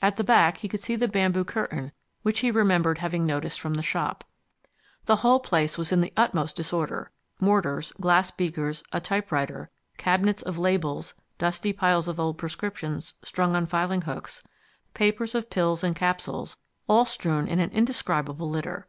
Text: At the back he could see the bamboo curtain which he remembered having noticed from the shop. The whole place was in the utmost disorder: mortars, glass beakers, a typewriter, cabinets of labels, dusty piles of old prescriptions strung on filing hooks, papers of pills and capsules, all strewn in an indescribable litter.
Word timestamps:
At 0.00 0.16
the 0.16 0.24
back 0.24 0.56
he 0.60 0.66
could 0.68 0.80
see 0.80 0.96
the 0.96 1.06
bamboo 1.08 1.44
curtain 1.44 1.92
which 2.22 2.38
he 2.40 2.50
remembered 2.50 2.96
having 3.04 3.26
noticed 3.26 3.60
from 3.60 3.74
the 3.74 3.82
shop. 3.82 4.24
The 5.04 5.16
whole 5.16 5.40
place 5.40 5.76
was 5.76 5.92
in 5.92 6.00
the 6.00 6.10
utmost 6.16 6.56
disorder: 6.56 7.10
mortars, 7.38 7.92
glass 8.00 8.30
beakers, 8.30 8.82
a 8.92 9.00
typewriter, 9.02 9.68
cabinets 9.98 10.40
of 10.42 10.56
labels, 10.56 11.12
dusty 11.36 11.74
piles 11.74 12.08
of 12.08 12.18
old 12.18 12.38
prescriptions 12.38 13.12
strung 13.22 13.54
on 13.54 13.66
filing 13.66 14.00
hooks, 14.00 14.42
papers 14.94 15.34
of 15.34 15.50
pills 15.50 15.84
and 15.84 15.94
capsules, 15.94 16.56
all 16.88 17.04
strewn 17.04 17.46
in 17.46 17.60
an 17.60 17.68
indescribable 17.72 18.48
litter. 18.48 18.88